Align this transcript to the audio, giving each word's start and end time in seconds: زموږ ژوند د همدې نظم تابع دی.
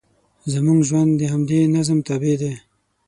زموږ 0.53 0.79
ژوند 0.89 1.11
د 1.17 1.21
همدې 1.33 1.59
نظم 1.75 1.99
تابع 2.07 2.35
دی. 2.41 2.53